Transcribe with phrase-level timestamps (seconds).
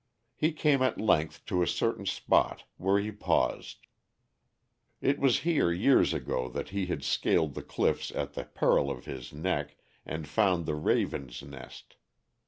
[0.35, 3.85] He came at length to a certain spot where he paused.
[4.99, 9.05] It was here years ago that he had scaled the cliffs at the peril of
[9.05, 11.97] his neck and found the raven's nest.